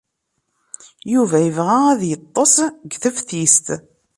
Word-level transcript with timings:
Yuba 1.13 1.37
yebɣa 1.45 1.77
ad 1.91 2.01
yeḍḍes 2.09 2.55
deg 2.83 2.93
teftist. 3.03 3.67